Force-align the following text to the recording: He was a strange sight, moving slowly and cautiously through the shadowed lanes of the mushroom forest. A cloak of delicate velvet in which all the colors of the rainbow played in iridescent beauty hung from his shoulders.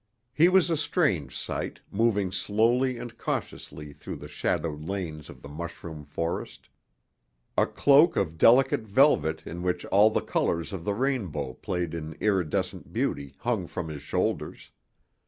He 0.33 0.49
was 0.49 0.71
a 0.71 0.77
strange 0.77 1.37
sight, 1.37 1.79
moving 1.91 2.31
slowly 2.31 2.97
and 2.97 3.15
cautiously 3.19 3.93
through 3.93 4.15
the 4.15 4.27
shadowed 4.27 4.81
lanes 4.83 5.29
of 5.29 5.43
the 5.43 5.47
mushroom 5.47 6.05
forest. 6.05 6.69
A 7.55 7.67
cloak 7.67 8.15
of 8.15 8.35
delicate 8.39 8.81
velvet 8.87 9.45
in 9.45 9.61
which 9.61 9.85
all 9.85 10.09
the 10.09 10.21
colors 10.21 10.73
of 10.73 10.85
the 10.85 10.95
rainbow 10.95 11.53
played 11.53 11.93
in 11.93 12.13
iridescent 12.13 12.91
beauty 12.91 13.35
hung 13.41 13.67
from 13.67 13.89
his 13.89 14.01
shoulders. 14.01 14.71